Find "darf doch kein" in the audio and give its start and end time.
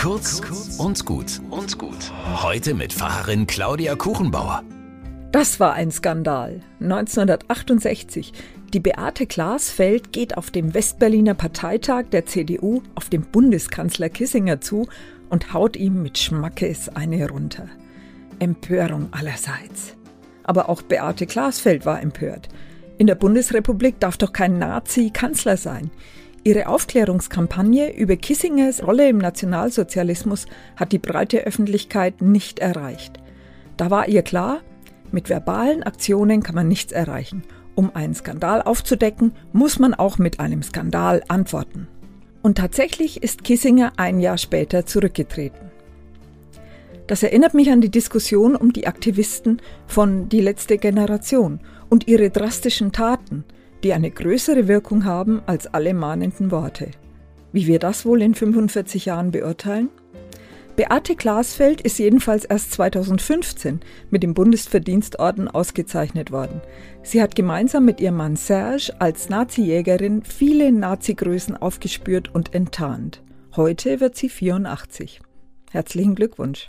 24.00-24.58